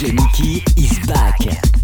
[0.00, 1.79] DJ Mickey is back.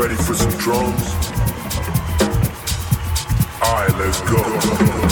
[0.00, 1.14] ready for some drums?
[3.60, 5.09] Alright, let's go.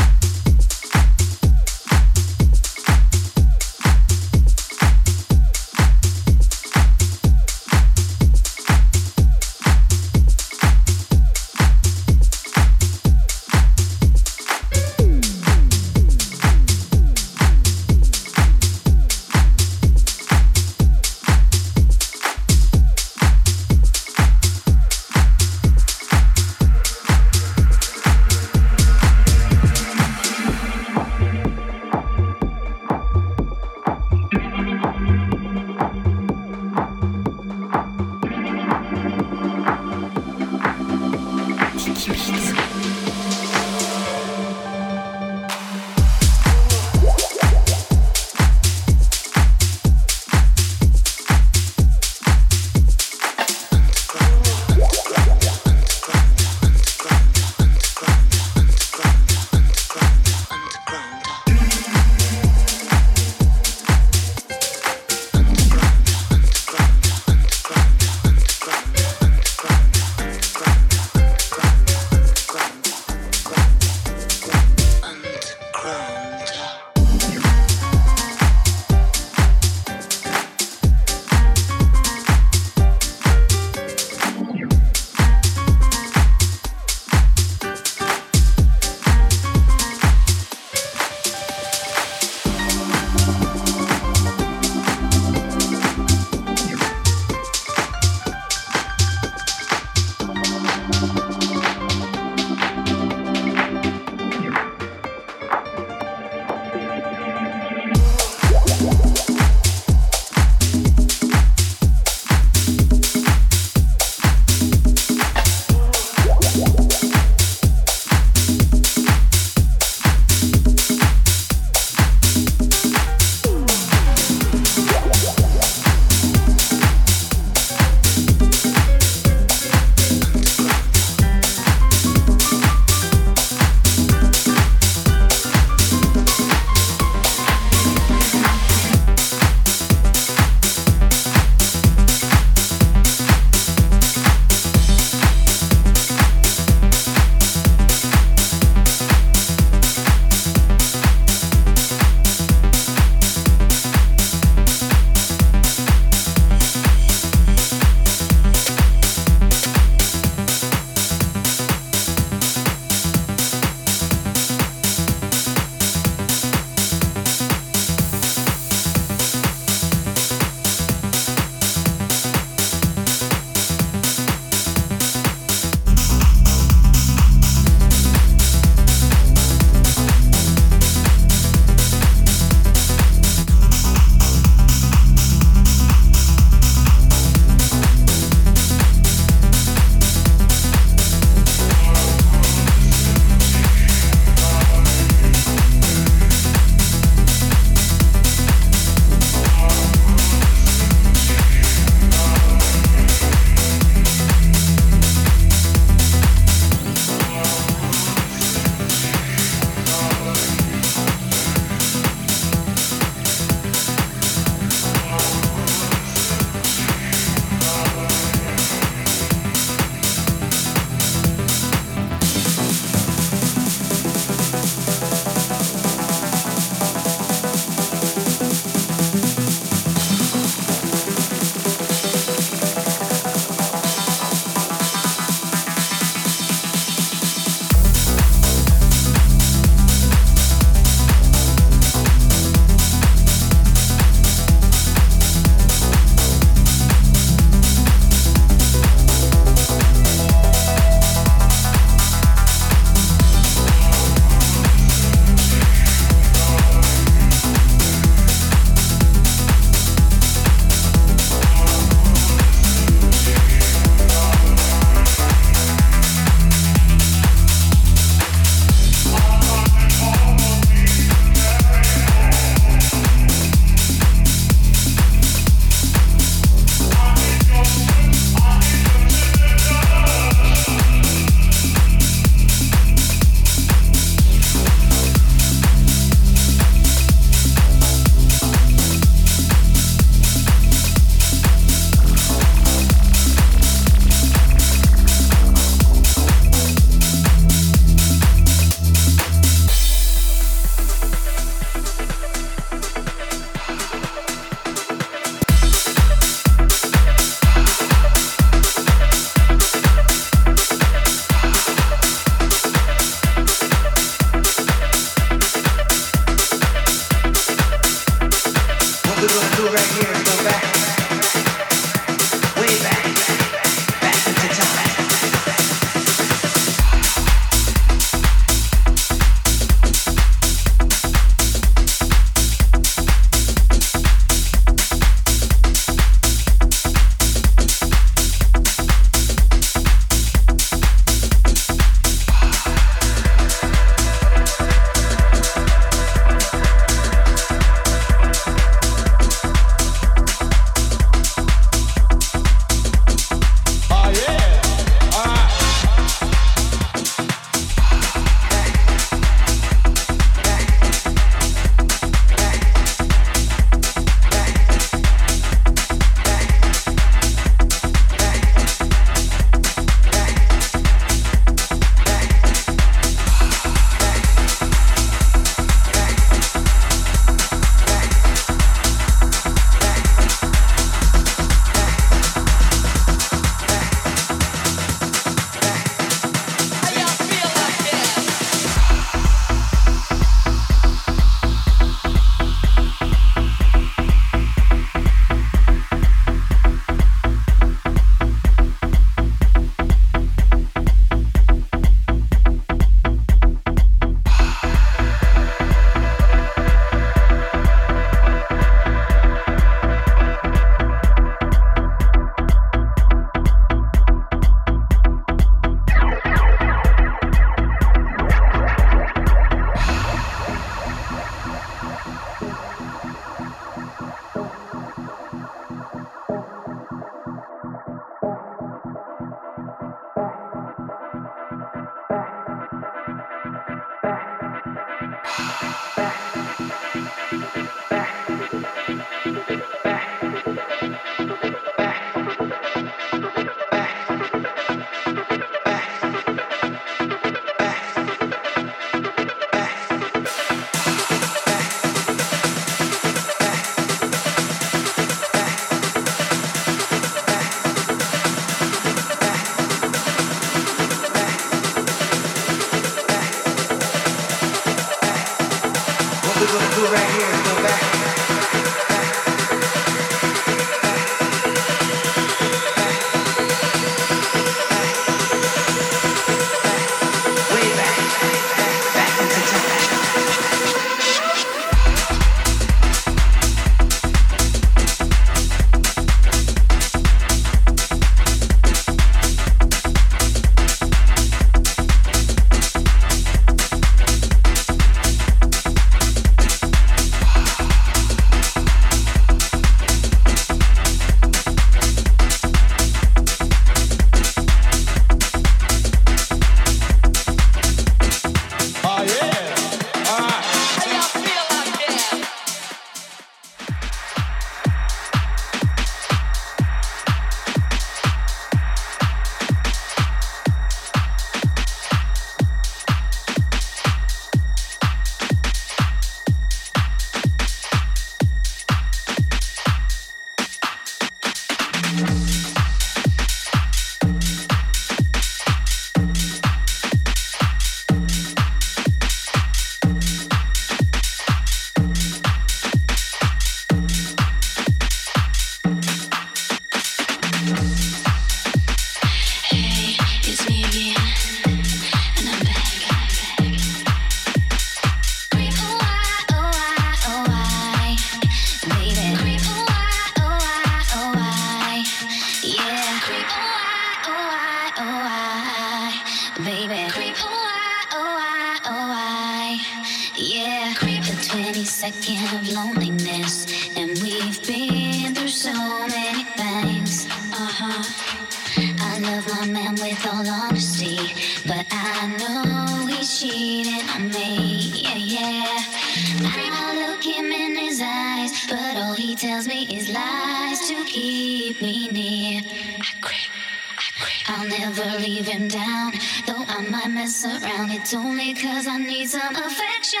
[585.40, 591.60] I look him in his eyes, but all he tells me is lies to keep
[591.62, 592.42] me near.
[592.80, 593.30] I creep.
[593.78, 594.30] I creep.
[594.30, 595.92] I'll never leave him down,
[596.26, 597.70] though I might mess around.
[597.70, 600.00] It's only cause I need some affection.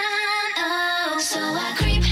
[0.58, 2.11] Oh, so I creep.